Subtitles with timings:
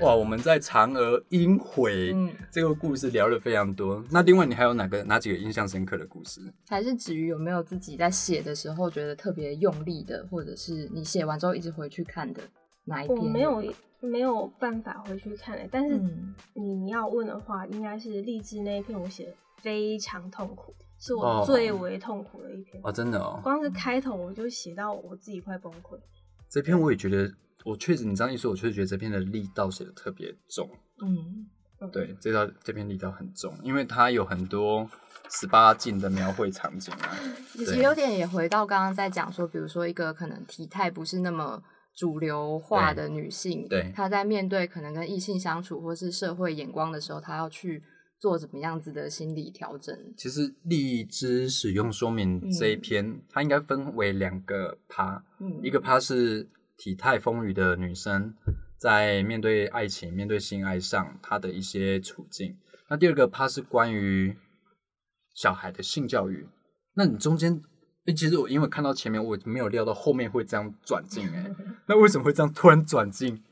[0.00, 4.02] 哇，我们在嫦娥应悔嗯，这个故事聊了非常多。
[4.10, 6.40] 那另外你还有哪个哪几个印象深刻的故事？
[6.68, 12.42] 还是至于有没有自己在写的时候觉得特别用力的，或者是你写完之后一直回去看的
[12.84, 13.18] 哪一篇？
[13.18, 22.80] 我没有没有办法回去看、欸，但是嗯你你要问的话，应该是励志那一篇，我写的非常痛苦，是哦我最为痛苦的一篇。
[22.82, 25.96] 哦，真的哦，光是开头我就写到我自己快崩溃。
[26.48, 27.32] 这篇我也觉得，
[27.64, 30.68] 我确实你这样一说，我确实觉得这篇的力道写的特别重。
[31.04, 34.88] 嗯，对，这道这篇力道很重，因为它有很多
[35.30, 37.16] 十八禁的描绘场景啊。
[37.52, 41.62] 其对实有点也回到刚刚在讲说，比如说一个可能体态不是那么
[41.94, 47.82] 主流化的女性，对她在面对可能跟异性相处或是社会眼光的时候，她要去
[48.18, 49.94] 做怎么样子的心理调整。
[50.16, 58.34] 其实荔枝使用说明这一篇，它应该分为两个趴，嗯，一个趴是体态丰腴的女生
[58.78, 62.56] 在面对爱情、面对性爱上她的一些处境，
[62.88, 64.36] 那第二个趴是关于
[65.34, 66.48] 小孩的性教育。
[66.94, 67.62] 那你中间，
[68.06, 71.54] 诶其实我因为看到前面，我没有料到后面会这样转进，哎，
[71.86, 73.42] 那为什么会这样突然转进？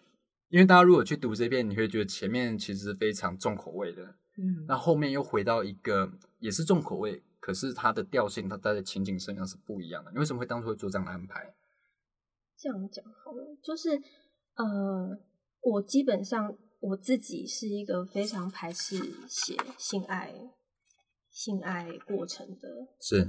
[0.48, 4.02] 因为大家如果去读这篇，你会觉得前面其实非常重口味的，
[4.36, 10.10] 嗯那后面又回到一个也是重口味，可是它的调性、它带的情景声上是不一样的。
[10.10, 11.54] 你为什么会当初会做这样的安排？
[12.60, 13.90] 这样讲好了，就是
[14.56, 15.18] 呃，
[15.62, 20.32] 我基本上我自己是一个非常排斥写性爱
[21.30, 22.68] 性爱过程的
[23.00, 23.26] 是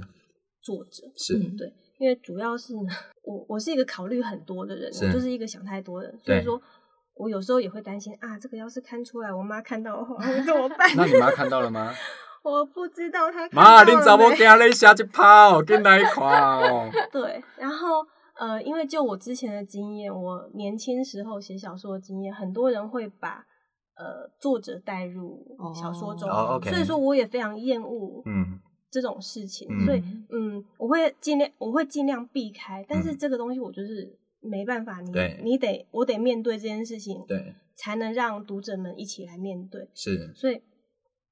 [0.60, 2.82] 作者，是嗯对，因为主要是呢，
[3.24, 6.60] 我我是一个考虑很多的人，我就是一个想太多的人，所以说
[7.14, 10.88] 我有时候也会担心啊，这个要是看出来我妈看到的话， 会怎么办？
[10.94, 11.94] 那你妈看到了吗？
[12.44, 16.90] 我不知道她看妈，到了恁查某没囝咧写一泡，进来看哦。
[17.12, 18.04] 对，然后
[18.42, 23.46] 呃，因为就我之前的经验，我年轻时候写小说的经验，很多人会把
[23.94, 26.28] 呃作者带入小说中，
[26.64, 28.58] 所以说我也非常厌恶嗯，
[28.90, 29.86] 这种事情，嗯。
[29.86, 33.16] 所以嗯，我会尽量我会尽量避开，但是嗯。
[33.16, 35.40] 这个东西我就是没办法，你对。
[35.44, 40.60] 你得我得面对这件事情，对，才能让读者们一起来面对，是，所以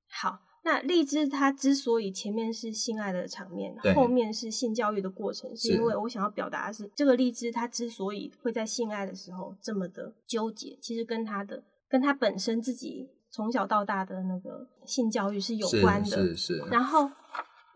[0.08, 0.38] 好。
[0.62, 16.10] 那荔枝它之所以前面是性爱的场面，后面是性教育的过程，是是因为我想要表达的是，这个荔枝它之所以会在性爱的时候这么的纠结，其实跟他的跟他本身自己从小到大的那个性教育是有关的。
[16.10, 17.10] 是是，然后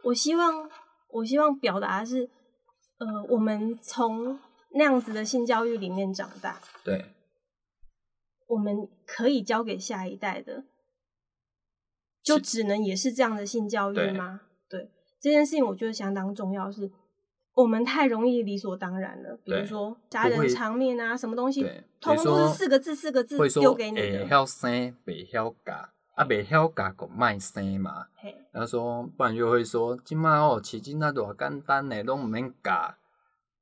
[0.03, 0.69] 我希望
[1.11, 2.29] 我希望表达的是，
[2.99, 4.39] 呃，我们从
[4.73, 7.07] 那样子的性教育里面长大，对，
[8.47, 10.65] 我们可以教给下一代的，
[12.25, 14.41] 就只能也是这样的性教育吗？
[14.69, 14.91] 对
[15.21, 16.91] 这件事情，我觉得相当重要是。
[17.57, 21.65] 我们太容易理所当然了，比如说杀不会人偿命啊，什么东西，
[22.01, 24.25] 通通都是四个字四个字丢给你的。
[24.25, 28.09] 会晓生，袂晓嫁，啊，袂晓嫁个卖生嘛。
[28.53, 32.97] 他，说，不然就会说，今麦哦，其实那多简单呢，都唔免嫁。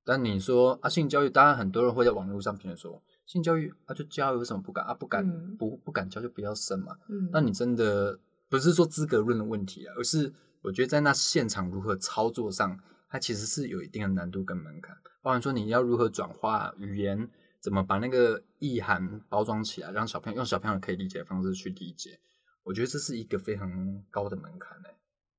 [0.07, 4.95] 但你说啊，性教育，当然很多人会在网络上评论说，性教育啊就教，有什么不敢啊？
[4.95, 6.97] 不敢、嗯不不敢教就不要生嘛。
[7.11, 8.19] 嗯，那你真的
[8.53, 10.31] 不是说资格论的问题啊，而是
[10.61, 14.95] 我觉得在那现场如何操作上，它其实是有一定的难度跟门槛。
[15.23, 17.31] 包含说你要如何转化语言，
[17.63, 22.21] 怎么把那个意涵包装起来，让小朋友用小朋友可以理解的方式去理解。
[22.63, 24.97] 我觉得这是一个非常高的门槛诶、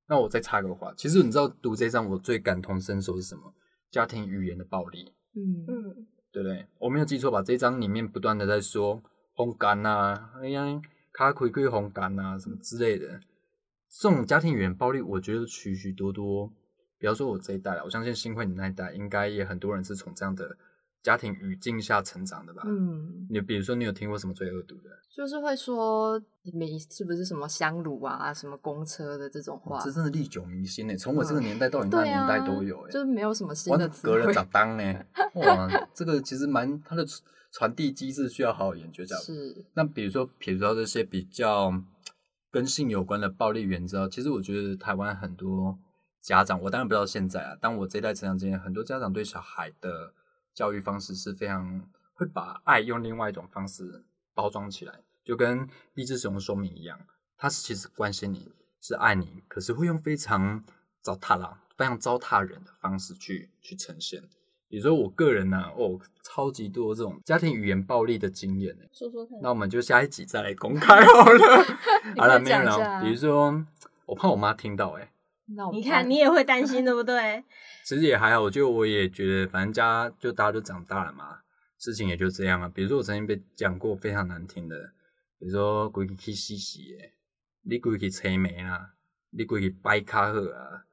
[0.08, 3.54] 那我再插个话，其实你知道读这章我最感同身受是什么？
[3.92, 5.14] 家庭语言的暴力。
[5.36, 6.66] 嗯嗯，对不对？
[6.80, 7.44] 我没有记错吧？
[7.44, 9.04] 这一章里面不断的在说
[9.36, 10.66] 烘干啊，哎呀，
[11.14, 13.20] 他回归红干啊，什么之类的。
[13.90, 16.52] 这种家庭语言暴力，我觉得许许多多。
[16.98, 20.58] 比方说，我这一代啦，我相信新会你那一代，应该也很多人是从这样的
[21.04, 22.64] 家庭语境下成长的吧？
[22.66, 24.90] 嗯，你比如说，你有听过什么最恶毒的？
[25.14, 32.92] 就是会说你是不是什么香炉啊，什么公车的这种话，这真的历久弥新呢，从我这个年代到你 那对年代啊，都有哎。
[32.92, 34.14] 就是没有什么新的词汇。
[34.18, 35.06] 隔了咋当呢？
[35.36, 37.06] 哇，这个其实蛮它的
[37.52, 39.16] 传递机制需要好好研究一下。
[39.18, 41.72] 是，那比如说，撇除掉这些比较
[42.50, 45.78] 跟性有关的暴力原则，其实我觉得台湾很多
[46.22, 50.14] 家长，我当然不知道现在啊，当我这一代成长经验，很多家长对小孩的
[50.54, 54.04] 教育方式是非常会把爱用另外一种方式
[54.34, 57.00] 包装起来，就跟励志使用说明一样，
[57.38, 58.52] 他是其实关心你，
[58.82, 60.64] 是爱你，可是会用非常
[61.02, 64.24] 糟蹋啦、非常糟蹋人的方式去去呈现。
[64.70, 68.84] 比如说我个人呢、哦，超级多这种家庭语言暴力的经验呢。
[68.92, 69.38] 说说看。
[69.40, 71.64] 那我们就下一集再来公开好了。
[72.18, 73.02] 好了，快没有了。
[73.04, 73.64] 比如说，
[74.08, 75.13] 我怕我妈听到、欸，哎，
[75.56, 77.44] 那我你看，你也会担心， 对不对？
[77.86, 78.50] 其实也还好。
[78.50, 81.40] 就我也觉得，反正家就大家都长大了嘛，
[81.80, 82.70] 事情也就这样了。
[82.70, 84.76] 比如说我曾经被讲过非常难听的，
[85.40, 87.14] 比如说规矩去洗洗诶，
[87.64, 88.94] 你鬼去吹煤啦，
[89.32, 90.86] 你鬼去掰卡赫啊，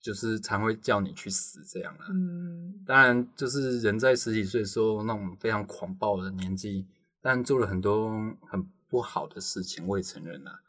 [0.00, 2.06] 就是常会叫你去死这样啊。
[2.10, 6.86] 嗯，当然，就是人在十几岁的时候那种非常狂暴的年纪，
[7.20, 8.10] 但做了很多
[8.48, 10.60] 很不好的事情，我也承认啦。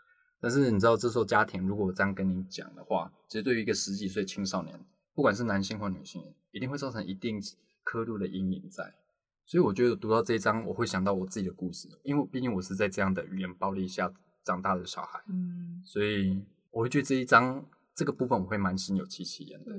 [0.42, 4.80] 但是你知道，这时候家庭如果这样跟你讲的话，其实对于一个十几岁青少年，
[5.14, 6.22] 不管是男性或女性，
[6.52, 7.42] 一定会造成一定
[7.84, 8.96] 刻度的阴影在。
[9.46, 14.14] 所以我觉得读到这一章，我会想到我自己的故事，因为毕竟我是在这样的语言暴力下
[14.46, 16.42] 长大的小孩，嗯，所以
[16.72, 17.66] 我会觉得这一章
[17.96, 19.72] 这个部分我会蛮心有戚戚焉的。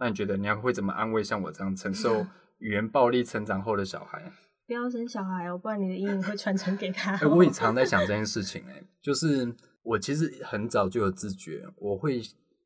[0.00, 2.26] 那你觉得你要会怎么安慰像我这样承受
[2.58, 4.32] 语言暴力成长后的小孩？
[4.68, 7.18] 不要生小孩哦，不然你的阴影会传承给他、哦。
[7.22, 9.50] 哎、我也常在想这件事情、哎，就是
[9.82, 12.20] 我其实很早就有自觉，我会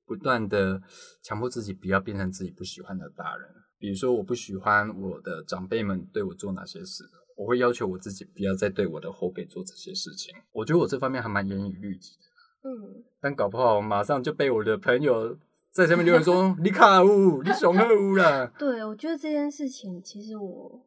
[0.04, 0.82] 不断的
[1.22, 3.48] 强迫自己不要变成自己不喜欢的大人。
[3.78, 7.04] 比如说，我不喜欢我的长辈们对我做哪些事，
[7.36, 10.34] 我会要求我自己不要再对我的后辈做这些事情。
[10.50, 15.38] 我觉得我这方面还蛮严以律己的，嗯，但搞不好马上就被我的朋友
[15.70, 18.48] 在下面留言说：“你卡乌，你 熊二乌了。
[18.58, 20.84] 对，我觉得这件事情其实我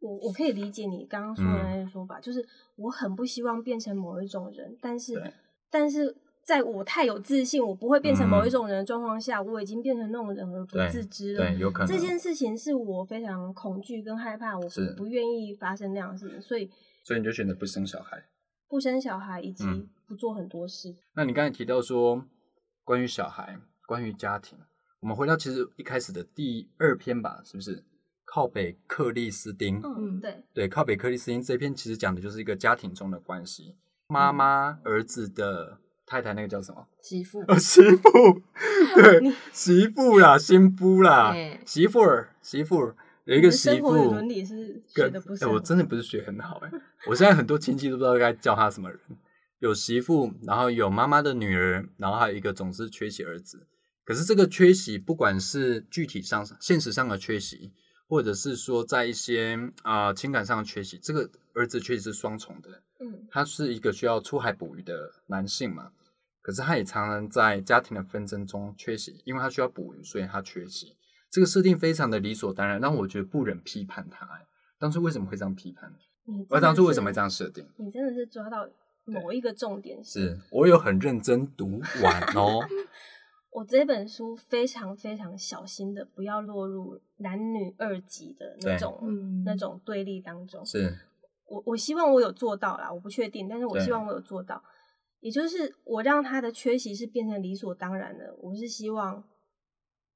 [0.00, 2.44] 我我可以理解你刚刚说的嗯那些说法，就是
[2.76, 5.32] 我很不希望变成某一种人，但是
[5.70, 11.44] 但是在我太有自信，我不会变成某一嗯种人的状况下，我已经变成那种人而不自知了。
[11.44, 14.66] 对，有可能这件事情是我非常恐惧跟害怕，我
[14.96, 16.68] 不愿意发生那样的事情，所以
[17.04, 18.24] 所以你就选择不生小孩。
[18.68, 20.96] 不生小孩以及嗯不做很多事。
[21.14, 22.24] 那你刚才提到说
[22.84, 24.58] 关于小孩、关于家庭，
[25.00, 27.84] 我们回到其实一开始的第二篇吧，是不是？
[28.32, 30.20] 靠北克里斯汀，嗯，嗯。
[30.20, 33.74] 对，对，靠北克里斯汀这篇其实讲的就是一个家庭中的关系，
[34.06, 36.86] 妈妈、儿子的太太，那个叫什么？
[37.02, 38.42] 媳妇，哦，媳妇，
[38.94, 46.70] 对，媳妇啦，新妇啦哎，媳妇儿，媳妇儿，有一个媳妇生活与伦理是学的不是我真的不是学很好哎、
[47.08, 49.00] 我现在很多亲戚都不知道该叫他什么人，
[49.58, 53.66] 有媳妇，然后有妈妈的女儿，然后还有一个总是缺席儿子。
[54.04, 57.72] 可是这个缺席，不管是具体上、现实上的缺席，
[58.10, 62.68] 或者是说在一些啊、呃情感上的缺席，这个儿子确实是双重的。
[62.98, 65.92] 嗯他是一个需要出海捕鱼的男性嘛，
[66.42, 70.96] 可是他也常常在家庭的纷争中缺席，因为他需要捕鱼，所以他缺席。
[71.30, 74.46] 这个设定非常的理所当然，让我觉得不忍批判他、哎
[74.80, 75.88] 当初为什么会这样批判？
[75.88, 77.64] 而你真的当初为什么会是这样设定？
[77.76, 78.68] 你真的是抓到
[79.04, 80.02] 某一个重点。
[80.02, 82.58] 是我有很认真读完哦。
[83.50, 90.64] 我这本书非常非常小心的，不要落入男女二级的那种嗯那种对立当中。
[90.64, 90.96] 是
[91.46, 94.62] 我我希望我有做到啦，我不确定，但是我希望我有做到。
[95.18, 99.22] 也就是我让他的缺席是变成理所当然的，我是希望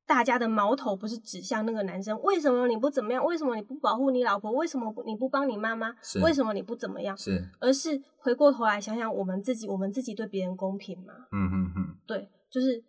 [0.06, 3.22] 大家的矛头不是指向那个男生，为什么你不怎么样？
[3.22, 4.50] 为什么你不保护你老婆？
[4.52, 6.20] 为什么不你不帮你妈妈是？
[6.20, 7.14] 为什么你不怎么样？
[7.18, 11.12] 是，而是回过头来想想我们自己，我们自己对别人公平吗？
[11.32, 12.82] 嗯嗯嗯，对，就是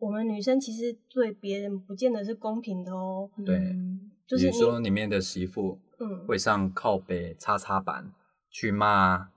[0.00, 3.30] 我们女生其实对别人不见得是公平的哦。
[3.46, 8.10] 对嗯就是你比如说里面的媳妇嗯，会上靠北擦擦板
[8.50, 9.28] 去骂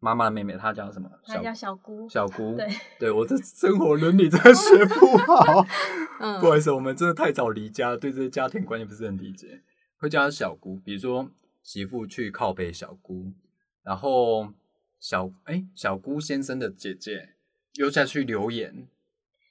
[0.00, 1.08] 妈妈的妹妹，她叫什么？
[1.24, 2.54] 她叫小姑，小姑。
[2.56, 2.68] 对，
[2.98, 5.64] 对，我的生活伦理真的学不好。
[6.20, 9.62] 嗯不好意思，我们真的太早离家，对这些家庭观念不是很理解。
[9.98, 11.30] 会叫她小姑，比如说
[11.62, 13.32] 媳妇去靠北小姑，
[13.84, 14.52] 然后
[14.98, 17.34] 小哎小姑先生的姐姐
[17.74, 18.88] 又下去留言，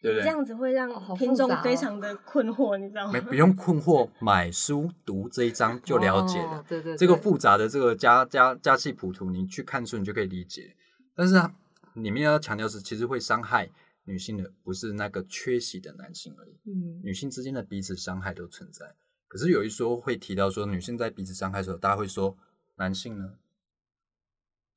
[0.02, 0.22] 对不对？
[0.22, 3.22] 这样子会让听众非常的困惑，你知道吗没？
[3.22, 6.60] 不用困惑，买书读这一章就了解了。
[6.60, 10.76] 哦对对，这个复杂的这个家家家系谱图，你去看书你就可以理解。
[11.16, 11.54] 但是它
[11.94, 13.70] 里面要强调是，其实会伤害
[14.04, 18.96] 女性的不是那个缺席的男性而已，嗯女性之间的彼此伤害都存在。
[19.28, 22.38] 可是有一说会提到说，女性在彼此伤害的时候，大家会说
[22.76, 23.34] 男性呢？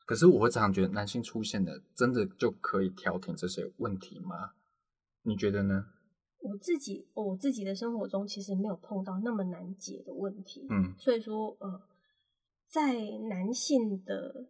[0.07, 4.51] 可是我会常常觉得，男性出现的真的就可以调停这些问题吗？
[5.23, 5.87] 你觉得呢？
[6.43, 11.83] 我自己我自己的生活中其实没有碰到那么难解的问题，嗯，所以说呃，
[12.67, 12.95] 在
[13.29, 14.47] 男性的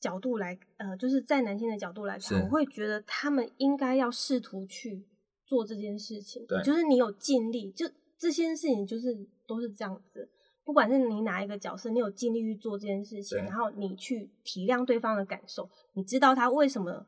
[0.00, 5.06] 角度来呃，就是在男性的角度来是看，我会觉得他们应该要试图去
[5.44, 10.30] 做这件事情，对就是你有尽力，就这些事情就是都是这样子。
[10.64, 17.06] 不管是你哪一个角色，你有尽力去做这件事情，然后你去体谅对方的感受，你知道他为什么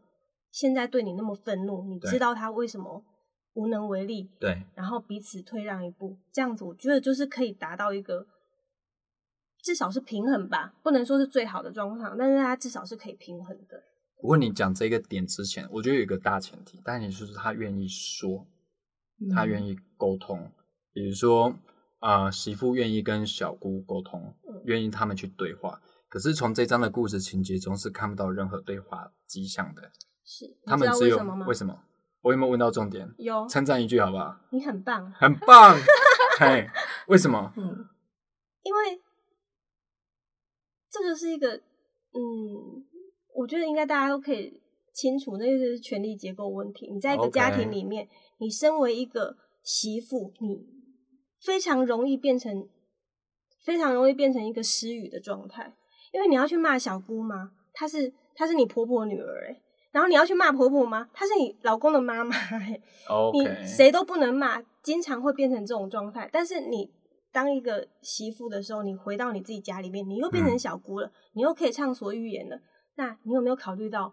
[0.57, 3.05] 现在对你那么愤怒，你知道他为什么
[3.53, 8.27] 无能为力，对，然后彼此退让一步，这样子我觉得就是可以达到一个
[9.63, 13.83] 至少是平衡吧，不能说是最好的状况，但是他至少是可以平衡的。
[14.19, 18.47] 不过你讲这个点之前，我觉得有一个大前提，大前提就是他愿意说，
[19.35, 20.51] 他愿意意沟通。
[20.95, 21.55] 比如说，
[22.01, 25.83] 呃媳妇愿意跟小姑沟通嗯，愿意他们去对话。
[26.09, 29.91] 可是从这章的故事情节中是看不到任何对话迹象的，
[30.65, 31.17] 他们只有
[31.47, 31.83] 为什么？
[32.23, 33.09] 我有没有问到重点？
[33.19, 34.37] 有，称赞一句好不好？
[34.51, 35.77] 你很棒，很棒，
[36.41, 36.67] 嘿，
[37.07, 37.53] 为什么？
[37.57, 37.89] 嗯
[38.65, 39.01] 因为
[40.91, 42.85] 这个是一个，嗯，
[43.33, 44.61] 我觉得应该大家都可以
[44.93, 46.91] 清楚，那就是权力结构问题。
[46.93, 50.67] 你在一个家庭里面你身为一个媳妇，你
[51.41, 52.69] 非常容易变成，
[53.63, 55.73] 非常容易变成一个失语的状态，
[56.13, 59.61] 因为你要去骂小姑妈，她是她是你婆婆女儿哎、
[59.97, 61.09] 然后你要去骂婆婆吗？
[61.15, 62.37] 她是你老公的妈妈
[63.33, 66.29] 你谁都不能骂，经常会变成这种状态。
[66.31, 66.93] 但是你
[67.33, 72.61] 当一个媳妇的时候，你回到你自己家里面，你又变成嗯小姑了，你又可以畅所欲言了。
[72.97, 74.13] 那你有没有考虑到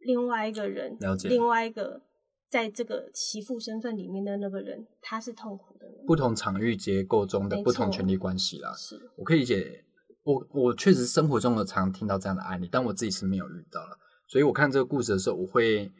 [0.00, 2.02] 另外一个人了解，另外一个
[2.50, 5.86] 在这个媳妇身份里面的那个人，他是痛苦的？
[6.08, 8.72] 不同场域结构中的不同权利关系啦。
[8.76, 9.84] 是，我可以理解，
[10.24, 13.96] 我我确实生活中的常听到这样的案例，但我自己是没有遇到了。
[14.30, 15.90] 所以我看这个故事的时候，我会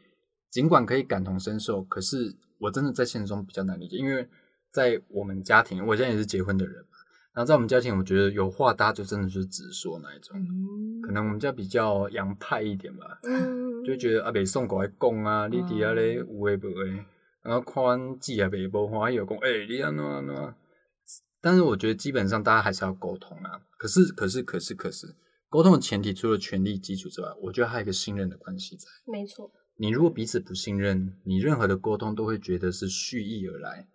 [0.50, 4.28] 尽管可以感同身受，可是我真的在现实中比较难理解，因为
[4.70, 6.99] 在我们家庭，我现在也是结婚的人嘛，
[7.34, 17.04] 然后在我们家庭，我觉得有话大家就真的就是直说那一种，嗯可能我们家比较洋派一点吧，嗯， 就觉得啊，袂送过来讲啊，你底下咧有诶无诶，
[17.42, 20.54] 然后看阮姊也袂无欢喜，就讲诶、你安怎安怎。
[21.42, 23.60] 但是我觉得基本上大家还是要沟通啊。
[23.78, 25.06] 可是可是可是可是，
[25.50, 28.87] 沟通的前提除了权力基础之外，我觉得还有一个信任的关系在。
[29.04, 33.88] 没错，你如果彼此不信任，你任何的沟通都会觉得是蓄意而来，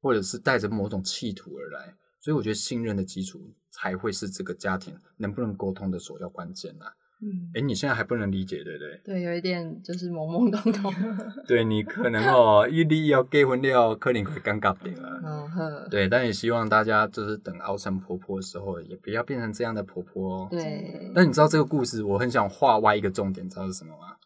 [0.00, 1.96] 或者是带着某种企图而来。
[2.20, 6.94] 所以我觉得信任的基础才会是这个家庭能不能沟通的首要关键啊。
[7.24, 9.00] 嗯，诶，你现在还不能理解，对不对？
[9.04, 10.92] 对，有一点就是懵懵懂懂。
[11.46, 15.20] 对你可能哦，一你要结婚了，可能会尴尬点了。
[15.24, 20.48] 嗯呵，对，但也希望大家就是等熬成婆婆的时候，也不要变成这样的婆婆哦。
[20.50, 24.16] 对，但你知道这个故事，我很想画歪一个重点，知道是什么吗？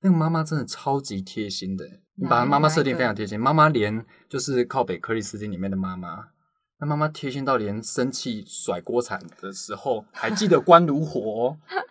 [0.00, 1.84] 那个妈妈真的超级贴心的，
[2.14, 3.38] 你把哪妈妈设定非常贴心。
[3.38, 6.28] 妈妈连就是靠北克里斯汀里面的妈妈，
[6.80, 11.58] 那妈妈贴心到连生气甩锅铲的时候还记得关炉火哦。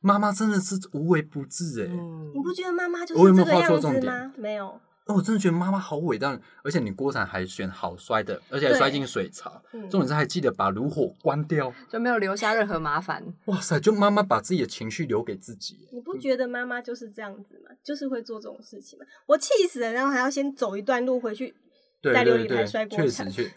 [0.00, 4.32] 妈妈真的是无微不至哎、嗯你不觉得妈妈就我有没有是这个样子吗？
[4.36, 4.66] 没有，
[5.06, 9.60] 哦，我真的觉得妈妈好伟大，而且你锅铲还选好摔的，而且还摔进水槽。
[9.72, 11.72] 嗯重点是还记得把炉火关掉。
[11.90, 13.24] 就没有留下任何麻烦。
[13.46, 15.88] 哇塞，就妈妈把自己的情绪留给自己。
[15.92, 17.74] 你不觉得妈妈就是这样子吗？
[17.82, 19.06] 就是会做这种事情吗？
[19.26, 21.54] 我气死了，然后还要先走一段路回去，
[22.00, 23.50] 对在琉璃台摔锅确铲实确。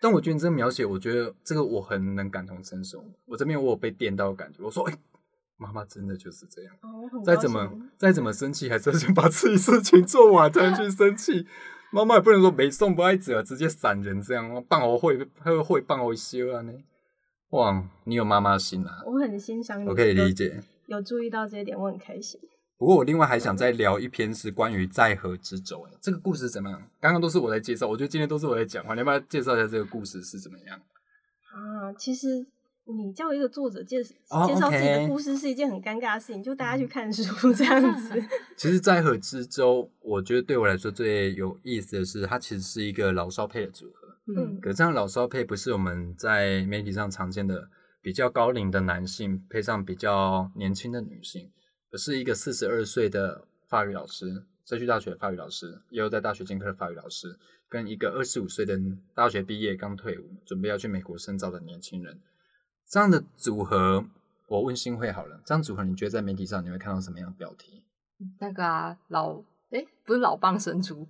[0.00, 3.04] 但我觉得你这个描写，我觉得这个我很能感同身受。
[3.26, 4.98] 我这边我有被电到的感觉，我说，哎、
[5.56, 6.74] 妈妈真的就是这样。
[6.82, 11.46] 哦，再怎么再怎么生气，还是要先把自己事情做完才能去生气。
[11.92, 16.72] 妈妈也不能说没送不爱子啊，直接闪人这样，办我会会会办我一些啊呢。
[17.50, 20.60] 哇，你有妈妈心啊，我很欣赏你，我可以理解。
[20.86, 22.40] 有注意到这一点，我很开心。
[22.76, 25.86] 不过我另外还想再聊一篇是关于在河之洲。
[25.88, 26.82] 哎，这个故事怎么样？
[27.00, 28.94] 刚刚都是我在介绍，我觉得今天都是我在讲话。
[28.94, 30.76] 你要不要介绍一下这个故事是怎么样？
[31.54, 32.44] 啊，其实
[32.86, 33.98] 你叫一个作者介
[34.28, 38.22] 哦介绍自己的故事是一件很尴尬的事情，就大家去看书 这样子。
[38.56, 44.08] 其实在河之洲，我觉得对我来说最有意思的是，它其实是一个老少配的组合。
[44.26, 47.68] 嗯可这样老少配不是我们在媒体上常见的
[48.00, 51.50] 比较高龄的男性配上比较年轻的女性，
[51.90, 57.38] 而是一个四十二岁的法语老师，社区大学的法语老师，也有在大学兼课的法语老师，
[57.68, 58.78] 跟一个二十五岁的
[59.14, 62.18] 大学毕业刚退伍，准备要去美国深造的年轻人。
[62.88, 64.04] 这样的组合，
[64.48, 67.82] 我问新会好了，这样组合你觉得在媒体上你会看到什么样的标题？
[68.40, 71.06] 那个啊，老诶，不是老蚌生珠，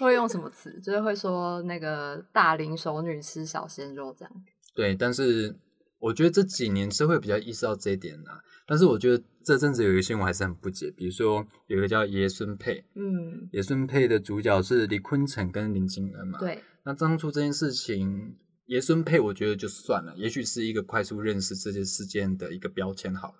[0.00, 0.78] 会用什么词？
[0.82, 4.44] 就是会说那个大龄熟女吃小鲜肉这样。
[4.74, 5.54] 对，但是
[5.98, 8.40] 我觉得这几年是会比较意识到这一点啊。
[8.66, 16.38] 但是我觉得这阵子有一个新闻还是很不解，比如说有一个叫爷孙配，嗯，爷孙配的主角是李坤城跟林金恩嘛。。
[16.38, 23.38] 对，那当初这件事情，爷孙配我觉得就算了，也许是一个快速认识这些事件的一个标签好了。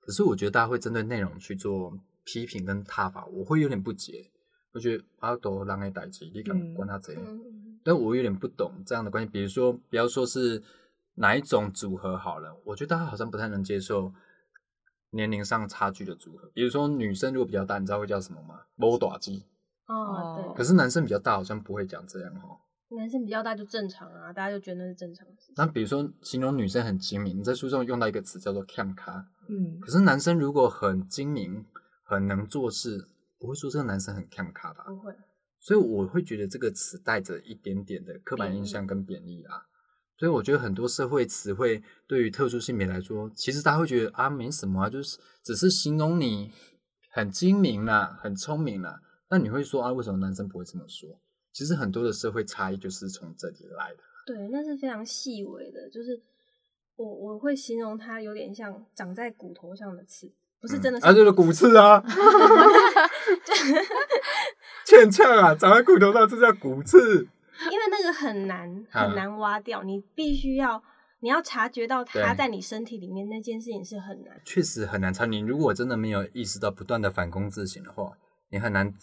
[0.00, 4.30] 可是我觉得大家会针对内容去做批评跟挞伐，我会有点不解。
[4.72, 7.24] 我觉得阿斗让爱代志，你敢嗯管他怎样？
[7.24, 9.30] 嗯，但我有点不懂这样的关系。
[9.30, 10.62] 比如说，不要说是
[11.14, 14.12] 哪一种组合好了，我觉得大家好像不太能接受
[15.10, 16.50] 年龄上差距的组合。
[16.52, 18.60] 比如说，女生如果比较大，你知道会叫什么吗？
[18.76, 19.44] 摸短鸡。
[19.86, 22.60] 哦，可是男生比较大，好像不会讲这样哦。
[22.88, 25.54] 对，男生比较大就正常啊，大家就觉得那是正常的事情。
[25.56, 29.26] 那比如说，形容女生很精明，你在书中用到一个词叫做 “cam 卡”。
[29.48, 31.64] 嗯，可是男生如果很精明、
[32.04, 33.06] 很能做事，
[33.38, 34.84] 不会说这个男生很 cam 卡吧？
[34.86, 35.14] 不会，
[35.60, 39.62] 所以我会觉得这个词带着一点点的刻板印象跟贬义啊。
[40.16, 46.50] 所以我觉得很多社会词汇对于特殊性别来说，其实大家会觉得啊没什么啊，就是只是形容你
[47.12, 49.00] 很精明啦，很聪明啦。
[49.30, 51.20] 那你会说啊，为什么男生不会这么说？
[51.58, 53.98] 其实很多的社会差异就是从这里来的。
[54.24, 56.22] 对，那是非常细微的，就是
[56.94, 62.00] 我我会形容它有点像长在骨头上的刺，不是真的是啊，就是骨刺啊，
[64.86, 67.26] 欠呛啊，长在骨头上，这叫骨刺。
[67.72, 70.80] 因为那个很难啊很难挖掉，你必须要
[71.18, 74.40] 你要察觉到它在你身体里面那件事情是很难。
[74.44, 75.26] 确实很难察。
[75.26, 78.16] 你如果真的没有意识到不断的反攻自省的话，
[78.50, 78.94] 你很难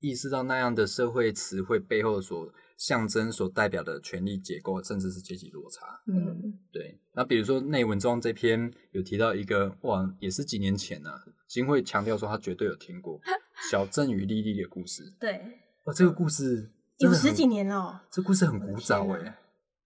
[0.00, 6.00] 意识到那样的社会词汇背后所象征、所代表的权力结构，甚至是阶级落差。
[6.06, 13.20] 嗯，对，那比如说内文中这篇有提到一个，哇，也是几年前呢、啊，新会强调说他绝对有听过
[13.70, 15.02] 小郑与丽丽的故事。
[15.18, 15.40] 对，
[15.84, 19.38] 哇，这个故事有十几，年了哦，这故事很古早哎、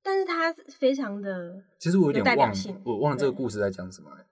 [0.02, 4.26] 但是它非常的，其实我有点忘性，我忘了这个故事在讲什么、欸。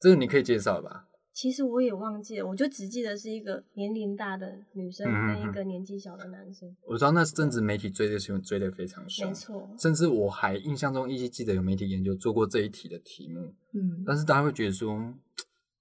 [0.00, 1.06] 这个你可以介绍吧？
[1.36, 15.12] 其实我也忘记了，我就只记得是一个年龄大的女生跟一嗯个年纪小的男生，我知道那阵子媒体追这个新闻追得非常凶没，错，甚至我还印象中依稀记得有媒体研究做过这一题的题目，嗯，但是大家会觉得说，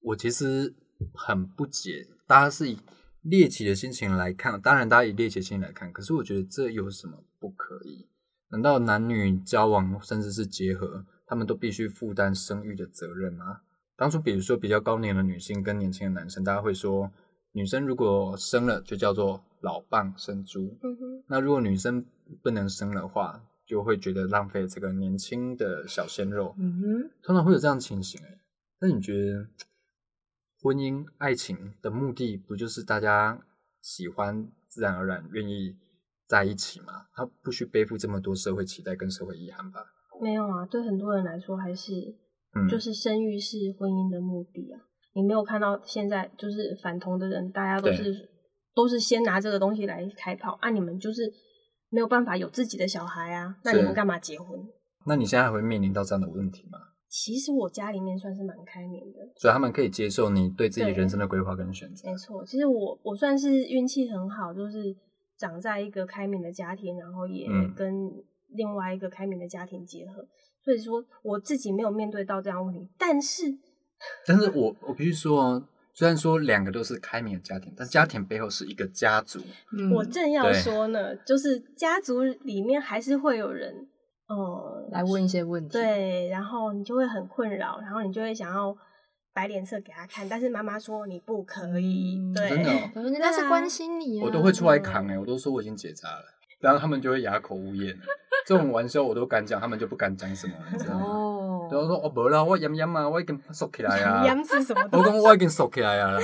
[0.01, 0.75] 我其实
[1.13, 2.77] 很不解，大家是以
[3.21, 8.09] 猎奇的心情来看，当然大家以猎奇的心情来看，可是我觉得这有什么不可以？
[8.49, 13.61] 难道男女交往甚至是结合，他们都必须负担生育的责任吗？
[13.97, 17.11] 当初比如说比较高年的女性跟年轻的男生，大家会说，
[17.53, 22.05] 女生如果生了就叫做老蚌生珠，嗯哼，那如果女生
[22.43, 26.53] 不能生的话，就会觉得浪费这个年轻的小鲜肉。
[26.57, 28.39] 嗯哼，通常会有这样的情形哎。
[28.81, 29.47] 那你觉得
[30.61, 33.41] 婚姻爱情的目的不就是大家
[33.81, 35.77] 喜欢，自然而然愿意
[36.27, 37.07] 在一起吗？
[37.13, 39.85] 他不需背负这么多社会期待跟社会遗憾吧？
[40.21, 42.15] 没有啊，对很多人来说还是
[42.55, 44.79] 嗯，就是生育是婚姻的目的啊。
[45.13, 48.29] 你没有看到现在就是反同的人，大家都是
[48.73, 50.69] 都是先拿这个东西来开炮啊！
[50.69, 51.31] 你们就是
[51.89, 54.59] 没有办法有自己的小孩啊，那你们干嘛结婚？
[55.05, 56.79] 那你现在还会面临到这样的问题吗？
[57.07, 62.17] 其实我家里面算是蛮开明的，所以他们可以接受你对自己人生的规划跟选择没。
[62.17, 62.43] 错。
[62.43, 64.93] 其实我我算是运气很好，就是
[65.37, 67.93] 长在一个开明的家庭，然后也嗯跟
[68.49, 70.27] 另外一个开明的家庭结合，
[70.65, 73.45] 所以说我自己没有面对到这样问题，但是
[74.27, 79.39] 但是我我必须说哦，虽然说两个都是开明的家庭，但家庭背后是一个家族。
[79.77, 83.87] 嗯我正要说呢，就是家族里面还是会有人，
[84.27, 88.75] 呃，来问一些问题，，对，然后你就会很困扰，然后你就会想要
[89.33, 96.25] 摆脸色给他看，但是妈妈说你不可以，嗯对，真的哦 人家是关心你啊，我都会出来扛哎、我都说我已经结扎了，
[96.65, 98.03] 然后他们就会哑口无言了。
[98.47, 101.05] 这种玩笑我都敢讲，他们就不敢讲什么，你知道吗？
[101.05, 105.03] 哦，然后说哦，无啦，我炎炎啊，我已经熟起来啊，烟是什么我？
[105.03, 106.19] 讲我已经熟起来啊啦，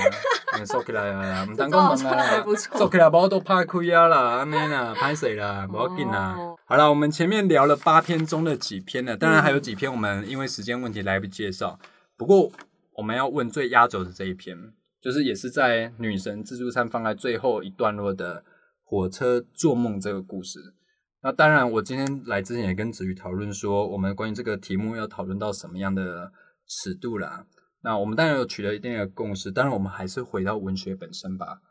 [0.58, 6.56] 嗯缩起来啊啦，唔当讲问这招好像啊还不，错缩起来无都拍开啊啦，安尼啦，歹势啦，无要紧啦哦。
[6.64, 11.78] 好了，我们前面聊了八篇中的几篇了，当然还有几篇我们因为时间问题来不及介绍。
[12.16, 12.52] 不过
[12.94, 14.56] 我们要问最压轴的这一篇，
[15.00, 18.44] 就是也是在女神自助餐放在最后一段落的
[18.92, 20.74] 火车做梦这个故事。
[21.22, 26.30] 那当然，我今天来之前也跟子瑜讨论说，我们关于这个题目要讨论到什么样的
[26.66, 27.46] 尺度啦。
[27.82, 31.62] 那我们当然有取得一定的共识，当然我们还是回到文学本身吧。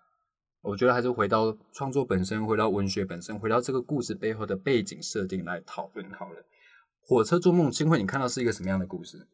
[0.63, 6.43] 我觉得还是回到创作本身，回到文学本身，回到这个故事背后的背景设定来讨论好了。
[7.03, 9.27] 火车做梦，新会你看到是一个什么样的故事？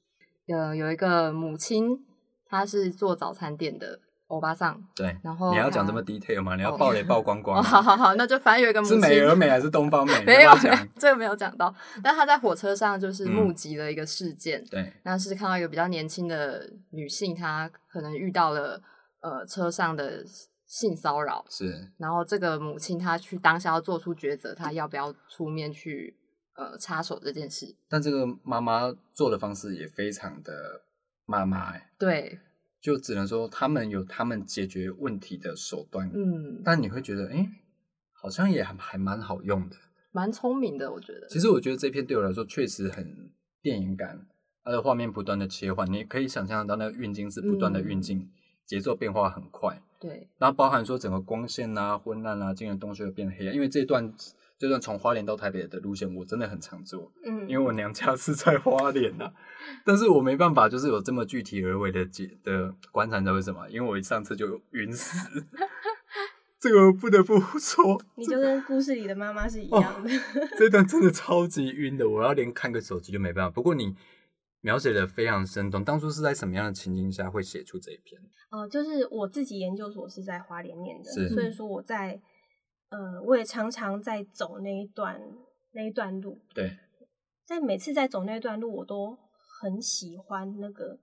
[0.46, 2.06] 有有一个母亲，
[2.48, 6.56] 她是做早餐店的欧巴桑，对，然后你要讲这么 detail 吗？
[6.56, 7.62] 你要爆雷爆光光？
[7.64, 10.14] 好好好，那就反正有一个母是，美而美还是东方美？
[10.26, 10.52] 没有？
[11.00, 13.38] 这个没有讲到，但他在火车上就是嗯。
[13.38, 18.82] 目击了一个事件，对，那是看到一个比较年轻的女性，她可能遇到了
[19.22, 20.26] 呃车上的
[20.66, 21.90] 性骚扰，是。
[21.98, 26.18] 然后这个母亲她去当下要做出抉择，她要不要出面去
[26.56, 27.74] 呃插手这件事？
[27.88, 30.82] 但这个妈妈做的方式也非常的
[31.26, 32.40] 妈妈哎，对，
[32.80, 37.50] 就只能说他们有他们解决问题的手段，嗯，但你会觉得，哎、
[38.14, 39.76] 好像也还还蛮好用的。
[40.12, 41.28] 蛮聪明的，我觉得。
[41.28, 43.30] 其实我觉得这篇对我来说确实很
[43.62, 44.26] 电影感，
[44.64, 48.30] 它的画面不断的切换，你可以想象到那个运镜是不断的运镜，
[48.66, 53.54] 节奏变化很快，对，然后包含说整个光线啊、昏暗啊，进而东西会变黑啊。
[53.54, 54.12] 因为这段
[54.58, 59.32] 这段从花莲到台北的路线，我真的很常做，嗯，因为我娘家是在花莲呐、
[59.86, 63.70] 但是我没办法，就是有这么具体而为的解的观察，你知道为什么？
[63.70, 65.28] 因为我一上车就晕死。
[66.60, 70.10] 这个不得不说， 你就跟故事里的妈妈是一样的。
[70.58, 73.52] 这段真的超级晕的，我要连看个手机就没办法。
[73.52, 73.96] 不过你
[74.62, 78.20] 描写的非常生动，当初是在什么样的情境下会写出这一篇？
[78.50, 82.20] 哦、就是我自己研究所是在花莲念的，所以说我在
[82.90, 85.22] 呃，我也常常在走那一段
[85.74, 86.78] 那一段路，对，
[87.46, 89.18] 在每次在走那段路，我都
[89.60, 90.98] 很喜欢那个，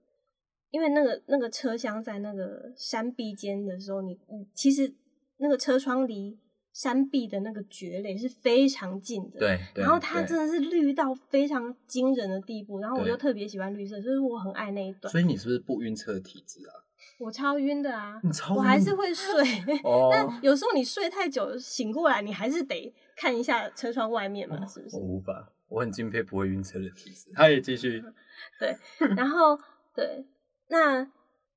[0.71, 4.95] 因为那个那个车厢在那个山壁间的时候，你你其实
[5.37, 6.39] 那个车窗离
[6.73, 9.39] 山壁的那个蕨类是非常近的，。
[9.39, 15.13] 对，对然后它真的是绿到非常惊人的地步，然后我对又特别喜欢绿色，所以我很爱那一段。
[15.13, 16.73] 所以你是不是不晕车的体质啊？
[17.19, 19.33] 我超晕的啊你，超我还是会睡。
[19.85, 25.03] 哦，但有时候你睡太久，醒过来你还是得看一下车窗外面嘛，是不是我？
[25.03, 27.31] 无法，我很敬佩不会晕车的体质。
[27.35, 28.03] 他也继续，
[28.59, 28.77] 对，
[29.17, 29.59] 然后
[29.95, 30.25] 对，
[30.69, 31.07] 那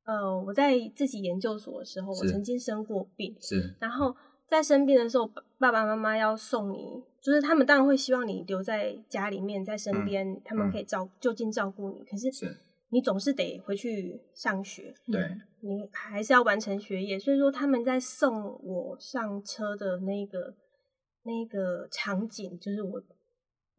[0.06, 4.16] 呃，我在自己研究所的时候，我曾经生过病，是然后
[4.48, 12.58] 在生病的时候，爸爸爸妈妈要送你，就是他们当然会希望你留在家里面，在身嗯边，他们嗯可以照就近照顾你，可是是，
[12.90, 15.22] 你总是得回去上学，对，
[15.62, 20.56] 你还是要完成学业，所以说他们在送我上车的那个
[21.24, 23.00] 那个场景，就是我，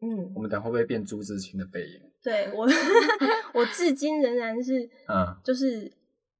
[0.01, 2.01] 嗯我，们等会不会变朱自清的背影？
[2.21, 2.67] 对我，
[3.55, 5.91] 我至今仍然是，嗯，就是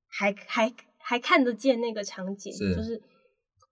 [0.07, 3.01] 还还还看得见那个场景，是就是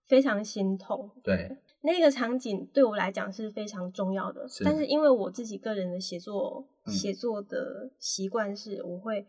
[0.08, 1.08] 非常心痛。
[1.22, 9.26] 对，那个场景对我来讲是非常重要的，是但是因为我自己个人的写作嗯写作的习惯是，我会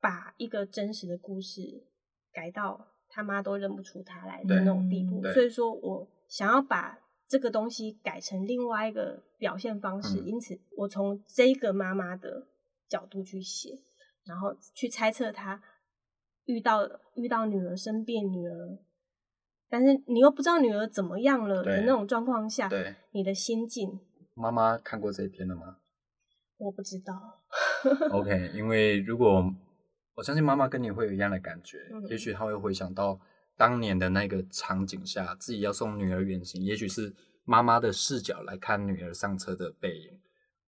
[0.00, 1.86] 把一个真实的故事
[2.32, 10.26] 改到他妈都认不出他来的那种地步，所以说我想要把这个东西改成另外一个表现方式，嗯。
[10.26, 12.46] 因此我从这个妈妈的
[12.88, 13.78] 角度去写，
[14.24, 15.62] 然后去猜测她
[16.44, 18.78] 遇到遇到女儿生病，女儿，
[19.70, 24.00] 但是你又不知道女儿怎么样了的那种状况下，对，你的心境。
[24.34, 25.78] 妈妈看过这一篇了吗
[26.58, 27.14] 我不知道。
[28.10, 29.44] ？OK， 因为如果
[30.14, 33.18] 我相信妈妈跟你会有一样的感觉，嗯也许她会回想到
[33.56, 37.14] 当年的那个场景下，自己要送女儿远行，也许是
[37.44, 40.18] 妈妈的视角来看女儿上车的背影。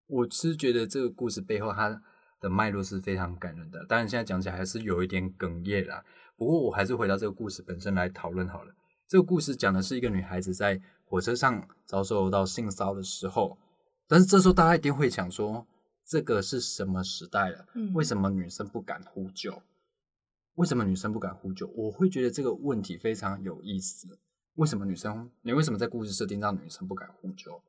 [0.07, 2.01] 我是觉得这个故事背后它
[2.39, 6.03] 的脉络是非常感人的，当然现在讲起来还是有一点哽咽啦。
[6.37, 8.73] 不过我还是回到这个故事本身来讨论好了。
[9.07, 13.57] 这个故事讲的是一个女孩子在火车上遭受到性骚的时候，
[14.07, 15.65] 但是这时候大家一定会想说，
[16.07, 17.67] 这个是什么时代了？
[17.73, 19.61] 嗯为什么女生不敢呼救？
[20.55, 21.67] 为什么女生不敢呼救？
[21.75, 24.17] 我会觉得这个问题非常有意思。
[24.55, 25.29] 为什么女生？
[25.41, 27.61] 你为什么在故事设定让女生不敢呼救，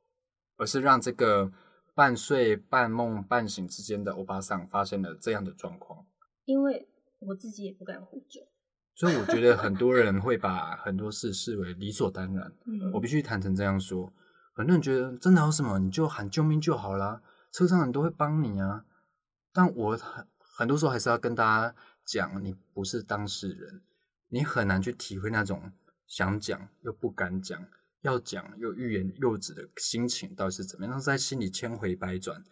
[0.55, 1.51] 而是让这个
[1.93, 6.05] 半睡半梦半醒之间的欧巴桑发现了这样的状况？
[6.45, 6.87] 因为
[7.19, 8.41] 我自己也不敢呼救。
[8.95, 12.51] 所以我觉得很多人会把很多事视为理所当然。
[12.65, 14.11] 嗯我必须坦诚这样说，
[14.53, 18.85] 很多人觉得真的有什么你就喊救命就好啦，车上人都会帮你啊。
[19.51, 23.81] 但我很很多时候还是要跟大家讲，你不是当事人，
[24.27, 25.71] 你很难去体会那种
[26.05, 27.65] 想讲又不敢讲，
[28.01, 32.43] 要讲又欲言又止的心情到底是怎么样，那是在心里千回百转。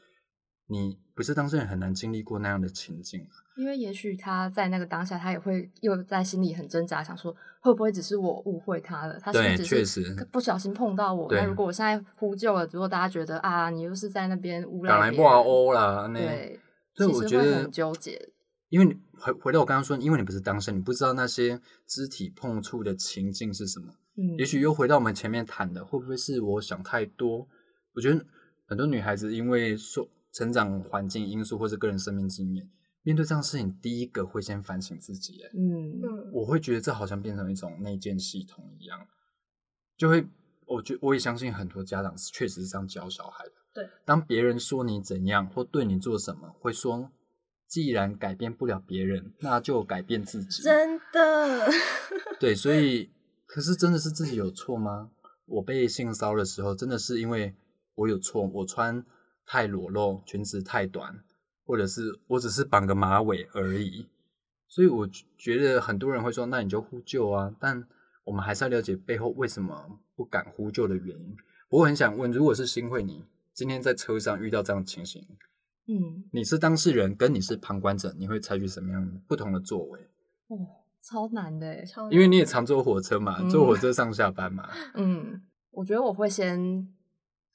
[0.69, 3.35] 你不是当事人，很难经历过那样的情境啊。
[3.55, 9.17] 因为也许他在那个当下，他也会又在心里很挣扎，想说会不会只是我误会他了？
[9.19, 11.27] 他是不是只确实是不小心碰到我？
[11.31, 16.59] 那如果我现在呼救了，如果大家觉得啊，你又是在那边诬赶来赖别人，挂欧啦，那对，
[16.93, 18.29] 所以我觉得很纠结。
[18.69, 23.93] 因为你回回到我刚刚说，因为你不是当事人，你不知道那些肢体碰触的情境是什么。
[24.17, 27.47] 嗯，也许又回到我们前面谈的，会不会是我想太多？
[27.95, 28.23] 我觉得
[28.67, 32.69] 很多女孩子因为受成长环境因素或是个人生命经验，
[33.01, 35.41] 面对这样事情，第一个会先反省自己。
[35.41, 39.07] 哎，嗯嗯，我会觉得这好像变成一种内建系统一样，
[39.97, 40.27] 就会，
[40.67, 43.51] 我觉我也相信很多家长是确实是这样教小孩的。
[43.73, 47.11] 对，当别人说你怎样或对你做什么，会说，
[47.67, 50.61] 既然改变不了别人，那就改变自己。
[50.61, 51.67] 真的，
[52.39, 53.09] 对，所以
[53.47, 55.09] 可是真的是自己有错吗？
[55.47, 57.55] 我被性骚扰的时候，真的是因为
[57.95, 59.03] 我有错，我穿
[59.47, 61.23] 太裸露，裙子太短，
[61.65, 64.05] 或者是我只是绑个马尾而已。
[64.67, 67.55] 所以我觉得很多人会说，那你就呼救啊。
[67.59, 67.87] 但
[68.25, 71.35] 我们还是要了解背后为什么不敢呼救的原因。
[71.69, 75.25] 我很想问，如果是新会你今天在车上遇到这样的情形，
[75.87, 79.99] 嗯，你是当事人，跟你是旁观者，你会采取什么样不同的作为？
[80.49, 80.57] 哦，
[81.01, 81.85] 超难的欸。
[81.85, 84.69] 超因为你也常坐火车嘛，嗯坐火车上下班嘛。
[84.95, 86.85] 嗯，我觉得我会先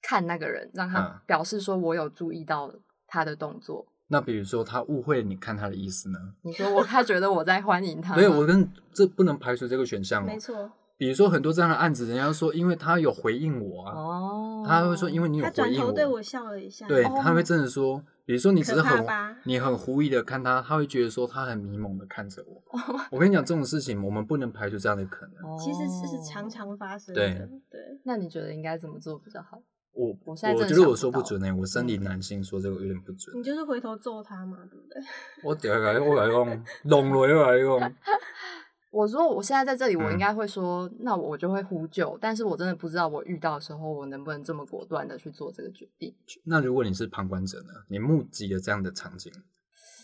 [0.02, 2.70] 看那个人，让嗯他表示说我有注意到
[3.06, 3.86] 他的动作。
[4.08, 6.18] 那比如说他误会你看他的意思呢？
[6.42, 10.26] 你说我他觉得我在欢迎他，对，我跟这不能排除这个选项哦。
[10.26, 19.06] 没错，比如说很多这样的案子，人家说因为他有回应我啊，哦，他会说因为你有他回应转头对我笑了一下，对，哦他会真的说，比如说你只是很
[19.44, 22.62] 你很狐疑的看他，他会觉得说他很迷蒙的看着我。
[23.10, 25.36] 我跟你讲，这种事情我们不能排除这样的可能。
[25.50, 26.50] 哦其实这是常。
[26.50, 27.48] 常发生对的。
[27.70, 29.62] 对，那你觉得应该怎么做比较好？
[29.94, 33.36] 我我觉得我说不准呢、我生理嗯男性说这个有点不准。
[33.38, 35.02] 你就是回头揍他嘛，对不对？
[35.44, 37.80] 我等下我来用，弄了又来用，
[38.90, 46.14] 我说我现在在这里，我嗯应该会说，那我就会呼救，但是我真的不知道我遇到的时候，我能不能这么果断的去做这个决定。
[46.44, 47.72] 那如果你是旁观者呢？
[47.88, 49.32] 你目击了这样的场景，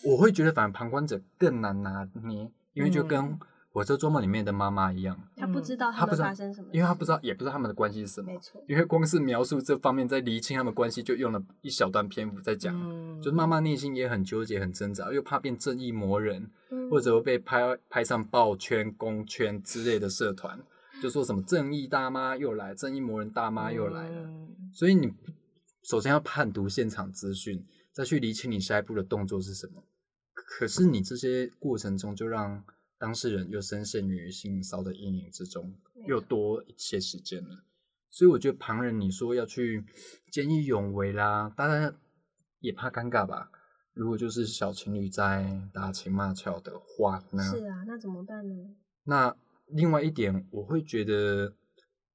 [0.05, 3.39] 我会觉得反而旁观者更难拿捏，因为就跟
[3.79, 8.39] 嗯《火车周末》里面的妈妈一样，她不知道他们他不知道发生什么，因为她不知道，也不知道他们的关系是什么没。
[8.41, 12.75] 错，因为光是描述这方面，在厘清他们关系，就用了一小段篇幅在讲。
[12.77, 20.59] 嗯就是妈妈内心也很纠结、很挣扎，又怕变正义魔人，嗯或者会被拍拍上抱圈、公圈之类的社团，
[21.01, 24.23] 就说什么正义大妈又来，正义魔人大妈又来了。
[24.25, 25.13] 嗯所以你
[25.85, 29.83] 首先要判读现场资讯，再去厘清你下一步的动作是什么。
[30.35, 32.63] 可是你这些过程中，就让
[32.99, 35.75] 当事人又深陷于性骚的阴影之中，
[36.07, 37.65] 又多一些时间了。
[38.11, 39.85] 所以我觉得旁人你说要去
[40.33, 41.95] 见义勇为啦，大家
[42.61, 43.51] 也怕尴尬吧？
[43.93, 47.43] 如果就是小情侣在打情骂俏的话呢？
[47.43, 48.55] 是啊，那怎么办呢？
[49.05, 51.55] 那另外一点，我会觉得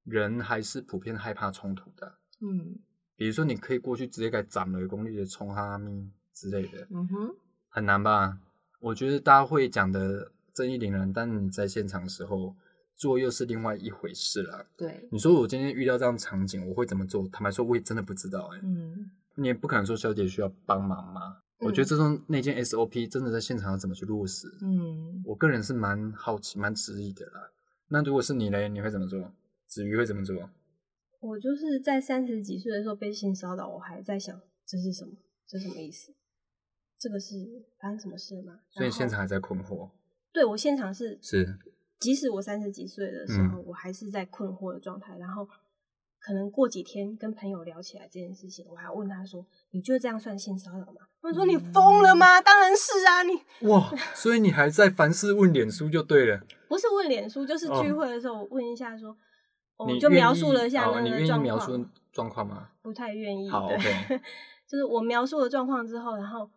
[0.02, 2.18] 人还是普遍害怕冲突的。
[2.40, 2.78] 嗯
[3.16, 7.36] 比如说，你可以过去直接给斩了功力的冲哈咪之类的，嗯哼，
[7.68, 8.40] 很难吧？
[8.80, 12.54] 我觉得大家会讲的正义凛然，但你在现场的时候
[12.94, 14.66] 做又是另外一回事啦。
[14.76, 17.26] 对，你说我今天遇到这样的场景，我会怎么做？
[17.28, 21.38] 坦白说，我也真的不知道哎、嗯你也不可能说小姐需要帮忙嘛。
[21.58, 24.46] 我觉得这种那件 SOP 真的在现场要怎么去落实？
[24.62, 27.50] 嗯，我个人是蛮好奇、蛮质疑的啦。
[27.88, 29.32] 那如果是你嘞，你会怎么做？
[29.66, 30.50] 子瑜会怎么做？
[31.20, 35.12] 我就是在三十几岁的时候被性骚扰，我还在想这是什么，
[35.48, 36.14] 这是什么意思？
[37.00, 37.34] 这个是
[37.80, 38.60] 发生什么事了吗？
[38.70, 39.90] 所以现场还在困惑。
[40.34, 41.56] 对我现场是是，
[42.00, 45.16] 即使我三十几岁的时候，嗯我还是在困惑的状态。
[45.16, 45.48] 然后
[46.18, 52.40] 可能过几天跟朋友聊起来这件事情，我还问他说：“你觉得这样算性骚扰吗？”他说：“你疯了吗？
[52.42, 56.40] 当然是啊，你哇，所以你还在凡事问脸书就对了。
[56.68, 59.16] 不是问脸书，就是哦聚会的时候我问一下说，
[59.76, 62.70] 我你就描述了一下那哦你愿意个状况，描述状况吗？
[62.82, 63.48] 不太愿意。
[63.48, 64.20] 好对 OK
[64.66, 66.50] 就是我描述了状况之后，然后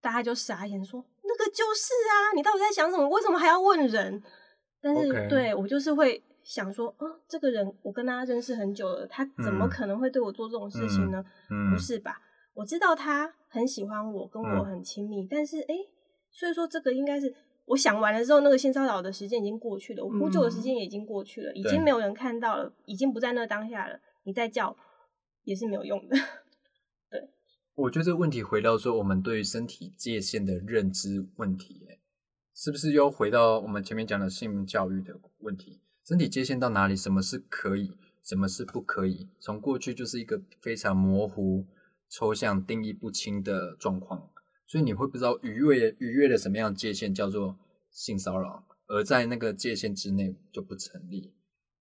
[0.00, 1.17] 大家就傻眼说：“那
[1.48, 3.08] 个就是啊，你到底在想什么？
[3.08, 4.22] 为什么还要问人？”
[4.80, 11.24] 但是对我就是会想说，哦，这个人我跟他认识很久了，他怎么嗯可能会对我做这种事情呢？
[11.50, 12.20] 嗯，不是吧？
[12.54, 15.74] 我知道他很喜欢我，跟我嗯很亲密，但是诶，
[16.30, 17.34] 所以说这个应该是
[17.66, 24.76] 我想完了之后，那个性骚扰的时间已经过去了，我呼救的时间也已经过去了，已经没有人看到了，已经不在那当下了，你再叫
[25.42, 26.16] 也是没有用的。
[27.78, 32.00] 我觉得这个问题回到说，我们对于身体界限的认知问题，哎，
[32.52, 35.80] 是不是又回到我们前面讲的性教育的问题？
[36.04, 36.96] 身体界限到哪里？
[36.96, 37.92] 什么是可以，
[38.24, 39.28] 什么是不可以？
[39.38, 41.68] 从过去就是一个非常模糊、
[42.10, 44.28] 抽象、定义不清的状况，
[44.66, 47.56] 所以你会不知道逾越逾越了什么样的界限叫做
[47.92, 51.32] 性骚扰，而在那个界限之内就不成立。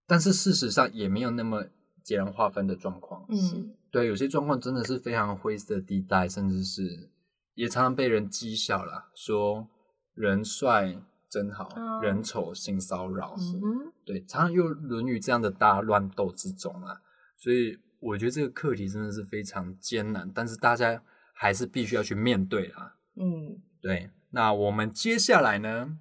[0.06, 1.66] 但是事实上也没有那么
[2.04, 3.26] 截然划分的状况。
[3.30, 7.10] 嗯对，有些状况真的是非常灰色地带，甚至是
[7.54, 9.68] 也常常被人讥笑啦，说
[10.14, 10.98] 人帅
[11.30, 13.36] 真好，哦人丑性骚扰。
[13.38, 17.02] 嗯，对，常常又沦于这样的大乱斗之中啊。
[17.38, 21.02] 所以我觉得这个课题真的是非常艰难，但是大家
[21.34, 22.96] 还是必须要去面对啦。
[23.16, 25.98] 嗯，对，那我们接下来呢，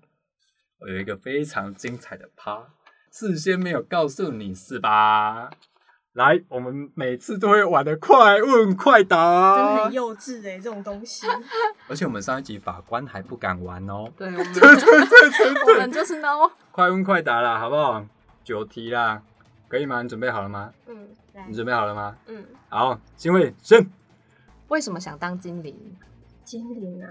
[0.81, 2.75] 我有一个非常精彩的趴，
[3.11, 5.51] 事先没有告诉你是吧？
[6.17, 11.27] 来，我们每次都会玩的快问快答，真的很幼稚哎、这种东西。
[11.89, 16.51] 而且我们上一集法官还不敢玩哦，对，我们 对对对我们就是 no。
[16.73, 18.03] 快问快答啦，好不好？
[18.43, 19.23] 九题啦，
[19.69, 20.01] 可以吗？
[20.01, 20.73] 你准备好了吗？
[20.87, 22.17] 嗯，来你，准备好了吗？
[22.29, 23.87] 嗯，好，新位先。
[24.69, 25.77] 为什么想当精灵？
[26.45, 27.09] 精灵啊，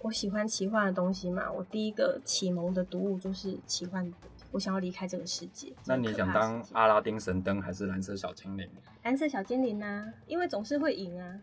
[0.00, 1.52] 我喜欢奇幻的东西嘛。
[1.52, 4.10] 我第一个启蒙的读物就是奇幻，
[4.50, 5.72] 我想要离开这个世界。
[5.86, 8.68] 那你想当阿拉丁神灯还是蓝色小精灵？
[9.04, 10.06] 蓝色小精灵啊？
[10.26, 11.34] 因为总是会赢啊。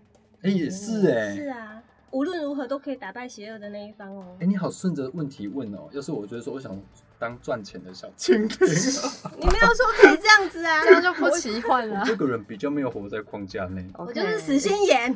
[0.42, 4.46] 哎、也是哎、是啊，无论如何都可以打败邪恶的那一方哦哎、。
[4.46, 5.88] 你好顺着问题问哦。
[5.92, 6.78] 要是我觉得说我想
[7.18, 8.48] 当赚钱的小精灵，
[9.40, 12.04] 你没有说可以这样子啊， 这样就不奇幻了。
[12.06, 13.86] 这个人比较没有活在框架内。
[13.98, 15.16] 我就是死心眼。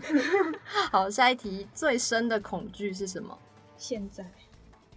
[0.89, 3.37] 好，下一题，最深的恐惧是什么？
[3.75, 4.25] 现在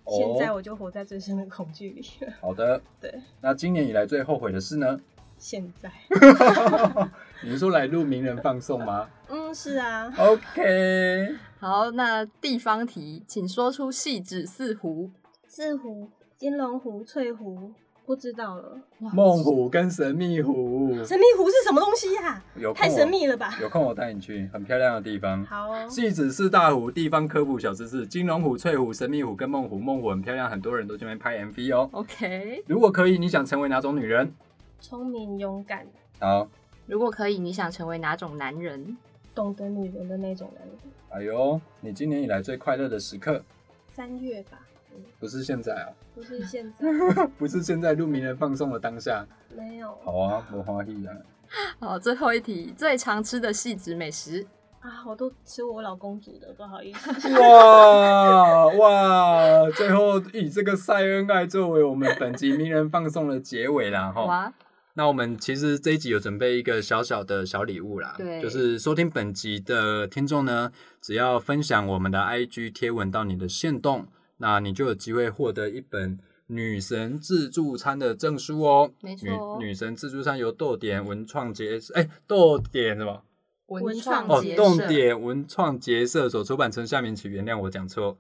[0.06, 2.04] 现在我就活在最深的恐惧里。
[2.40, 4.98] 好的， 对，那今年以来最后悔的事呢？
[5.38, 5.90] 现在，
[7.42, 15.10] 你是说来录名人放送吗 嗯，是啊，？OK，好，那地方题，请说出细指四湖。
[15.46, 17.72] 四湖、金龙湖、翠湖，
[18.10, 18.76] 不知道了。
[18.98, 23.56] 梦虎跟神秘湖，神秘湖是什么东西呀、太有太神秘了吧？
[23.62, 25.44] 有空我带你去，很漂亮的地方。
[25.44, 29.78] 好哦，戏子四大湖地方科普小知识：金龙湖、翠湖、神秘湖跟梦湖。
[29.78, 31.88] 梦湖很漂亮，很多人都这边拍 MV 哦。
[31.92, 34.34] OK，如果可以，你想成为哪种女人？
[34.80, 35.86] 聪明勇敢，
[36.18, 36.48] 好，
[36.88, 38.96] 如果可以，你想成为哪种男人？
[39.36, 40.76] 懂得女人的那种男人。
[41.10, 43.40] 哎呦，你今年以来最快乐的时刻，
[43.84, 44.58] 三月吧，
[44.92, 45.88] 嗯，不是现在啊，
[46.20, 49.26] 不是现在， 不是现在录名人放送的当下。
[49.56, 51.16] 没有好啊，我欢喜啊。
[51.80, 54.46] 好，最后一题，最常吃的细致美食。
[54.80, 57.10] 啊，我都吃我老公煮的，不好意思。
[57.40, 59.70] 哇哇！
[59.70, 64.24] 最后以这个晒恩爱作为我们本集名人放送的结尾啦，哈。
[64.26, 64.52] 哇，
[64.94, 74.06] 那我们其实这一集有准备一个小小的小礼物啦，对就是收听本集的听众呢，只要分享我们的 IG 贴文到你的线动，
[74.40, 78.90] 那你就有机会获得一本女神自助餐的证书哦。
[79.00, 83.22] 没错女女神自助餐由豆点文创结，哎，豆点什么？
[83.68, 88.18] 文创哦，结动社点文创结社所出版成下面，请原谅我讲错，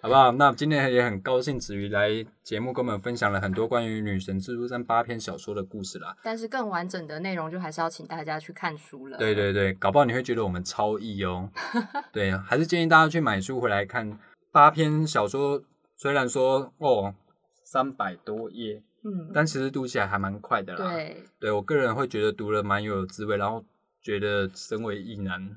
[0.00, 0.32] 好不好？
[0.32, 6.16] 那今天也很高兴子瑜来节目跟我们分享了很多关于女神自助餐八篇小说的故事啦。
[6.24, 9.16] 但是更完整的内容，就还是要请大家去看书了。
[9.18, 11.48] 对对对，搞不好你会觉得我们超意哦。
[12.10, 14.18] 对，还是建议大家去买书回来看
[14.52, 15.64] 八篇小说。
[15.94, 17.14] 虽然说哦
[17.62, 20.92] 三百多页，嗯，但其实读起来还蛮快的啦。
[20.92, 23.64] 对，对我个人会觉得读了蛮有滋味，然后
[24.02, 25.56] 觉得身为异男，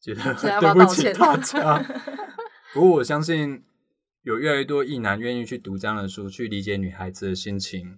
[0.00, 1.80] 觉得 对不起大家。
[2.72, 3.62] 不过我相信
[4.22, 7.96] 有越来越多异男愿意去读这样的书，去理解女孩子的心情，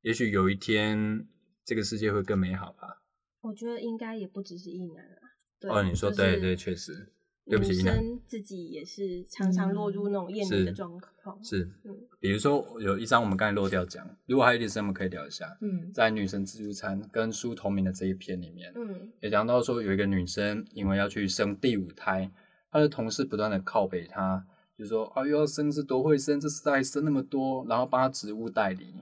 [0.00, 1.26] 也许有一天
[1.62, 3.02] 这个世界会更美好吧。
[3.42, 5.36] 我觉得应该也不只是一男啊。
[5.60, 7.12] 对哦，你说就是对对，确实，
[7.46, 11.44] 对不起，女生自己也是常常落入那种厌女的是状况。
[11.44, 22.30] 是嗯，比如说有一张我们刚才漏掉讲，如果还有点时间，我们可以聊一下，嗯，在女神自助餐跟书同名的这一篇里面，嗯也讲到说有一个女生因为要去生第五胎，
[22.70, 24.46] 她的同事不断的靠北她，
[24.78, 28.94] 就说啊又要生是多会生，这次还生那么多，然后帮她职务代理，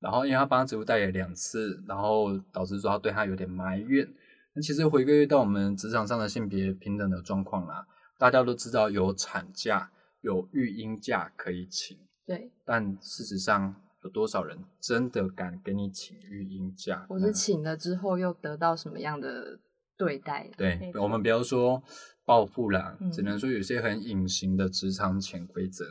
[0.00, 4.08] 然后因为她帮她职务代理了两次，然后导致说她对她有点埋怨。
[4.54, 7.86] 那其实回归到我们职场上的性别平等的状况啦，
[8.18, 9.90] 大家都知道有产假、
[10.20, 17.04] 有育婴假可以请，对，但事实上有多少人真的敢给你请育婴假？
[17.08, 19.58] 我是请了之后又得到什么样的
[19.96, 20.48] 对待？
[20.56, 21.82] 对我们不要说
[22.24, 25.84] 报复啦，嗯只能说有些很隐形的职场潜规则，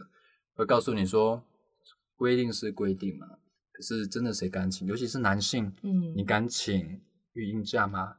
[0.55, 1.43] 会告诉你说
[2.15, 3.27] 规定是规定嘛，
[3.73, 4.87] 可是真的谁敢请？
[4.87, 7.01] 尤其是男性，嗯，你敢请
[7.33, 8.15] 育婴假吗？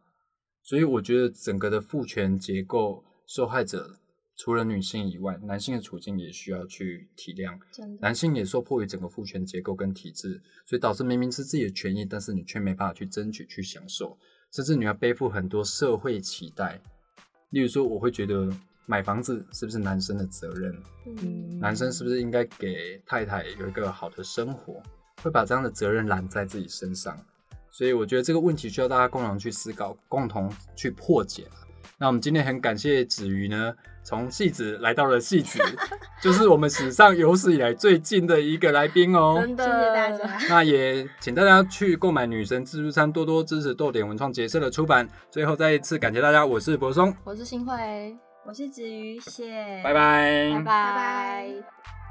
[0.65, 3.99] 所以我觉得整个的父权结构，受害者
[4.35, 7.57] 除了女性以外，男性的处境也需要去体谅。
[8.01, 14.19] 男性也受迫于整个父权结构跟体制，所以导致明明是自己的权益，但是你却没办法去争取、去享受，
[14.51, 16.81] 甚至你要背负很多社会期待。
[17.51, 18.51] 例如说，我会觉得
[18.87, 20.75] 买房子是不是男生的责任？
[21.07, 24.83] 嗯，男生是不是应该给太太有一个好的生活？
[25.23, 27.17] 会把这样的责任揽在自己身上。
[27.77, 31.51] 所以我觉得这个问题需要大家共同去思考，共同去破解了。
[31.99, 35.59] 那我们今天很感谢子瑜呢，从戏子来到了戏子，
[36.23, 39.39] 就是我们史上有史以来最近的一个来宾哦。
[39.41, 40.49] 真的，谢谢大家。
[40.49, 45.09] 那也请大家去购买女神自助餐，多多支持豆点文创结社的出版。
[45.29, 52.04] 最后再一次感谢大家，我是柏松，我是新慧，我是子瑜，谢谢，拜拜，拜拜拜